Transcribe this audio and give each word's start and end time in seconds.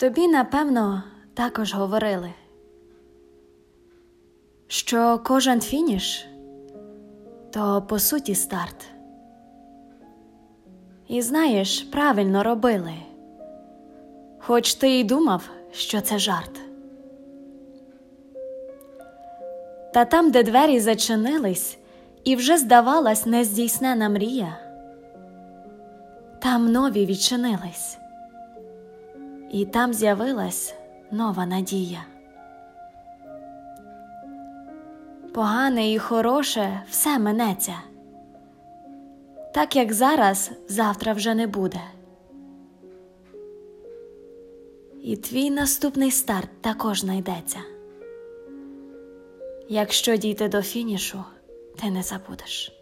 Тобі, 0.00 0.28
напевно, 0.28 1.02
також 1.34 1.74
говорили, 1.74 2.30
що 4.66 5.20
кожен 5.24 5.60
фініш 5.60 6.26
то 7.50 7.82
по 7.88 7.98
суті 7.98 8.34
старт. 8.34 8.86
І 11.08 11.22
знаєш, 11.22 11.82
правильно 11.82 12.42
робили, 12.42 12.92
хоч 14.38 14.74
ти 14.74 14.88
й 14.88 15.04
думав, 15.04 15.50
що 15.72 16.00
це 16.00 16.18
жарт. 16.18 16.60
Та 19.94 20.04
там, 20.04 20.30
де 20.30 20.42
двері 20.42 20.80
зачинились, 20.80 21.78
і 22.24 22.36
вже 22.36 22.58
здавалась 22.58 23.26
нездійснена 23.26 24.08
мрія, 24.08 24.56
там 26.42 26.72
нові 26.72 27.06
відчинились, 27.06 27.98
і 29.50 29.66
там 29.66 29.94
з'явилась 29.94 30.74
нова 31.10 31.46
надія. 31.46 32.04
Погане 35.34 35.92
і 35.92 35.98
хороше 35.98 36.82
все 36.90 37.18
минеться, 37.18 37.74
так 39.54 39.76
як 39.76 39.92
зараз 39.92 40.50
завтра 40.68 41.12
вже 41.12 41.34
не 41.34 41.46
буде. 41.46 41.80
І 45.02 45.16
твій 45.16 45.50
наступний 45.50 46.10
старт 46.10 46.50
також 46.60 47.00
знайдеться. 47.00 47.58
Якщо 49.68 50.16
дійти 50.16 50.48
до 50.48 50.62
фінішу, 50.62 51.24
ти 51.76 51.90
не 51.90 52.02
забудеш. 52.02 52.79